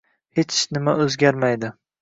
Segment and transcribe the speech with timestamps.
[0.39, 1.75] hech nima o’zgarmaydi.